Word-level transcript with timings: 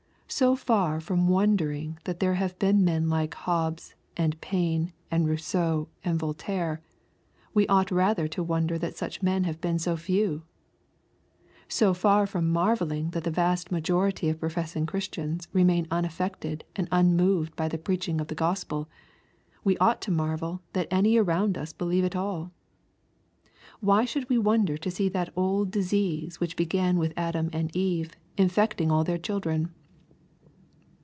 So 0.33 0.55
far 0.55 1.01
from 1.01 1.27
wondering 1.27 1.99
that 2.05 2.21
there 2.21 2.35
have 2.35 2.57
been 2.57 2.85
men 2.85 3.09
like 3.09 3.33
Hobbes, 3.33 3.95
and 4.15 4.39
Paine, 4.39 4.93
and 5.11 5.27
Bousseau, 5.27 5.89
and 6.05 6.17
Voltaire, 6.17 6.81
we 7.53 7.67
ought 7.67 7.91
rather 7.91 8.29
to 8.29 8.41
wonder 8.41 8.77
that 8.77 8.95
such 8.95 9.21
men 9.21 9.43
have 9.43 9.59
been 9.59 9.77
so 9.77 9.97
few. 9.97 10.43
So 11.67 11.93
far 11.93 12.25
from 12.25 12.49
marvelling 12.49 13.09
that 13.09 13.25
the 13.25 13.29
vast 13.29 13.73
majority 13.73 14.29
of 14.29 14.39
professing 14.39 14.85
Christians 14.85 15.49
remain 15.51 15.85
unaf 15.87 16.13
fected 16.17 16.61
and 16.77 16.87
unmoved 16.93 17.53
by 17.57 17.67
the 17.67 17.77
preaching 17.77 18.21
of 18.21 18.27
the 18.29 18.33
Gospel, 18.35 18.87
we 19.65 19.77
ought 19.79 19.99
to 20.03 20.11
marvel 20.11 20.61
that 20.71 20.87
any 20.89 21.17
around 21.17 21.57
us 21.57 21.73
believe 21.73 22.05
at 22.05 22.15
all. 22.15 22.53
Why 23.81 24.05
should 24.05 24.29
we 24.29 24.37
wonder 24.37 24.77
to 24.77 24.91
see 24.91 25.09
that 25.09 25.33
old 25.35 25.71
disease 25.71 26.39
which 26.39 26.55
began 26.55 26.97
with 26.97 27.11
Adam 27.17 27.49
and 27.51 27.75
Eve 27.75 28.13
infecting 28.37 28.89
all 28.89 29.03
their 29.03 29.19
chiidren 29.19 29.71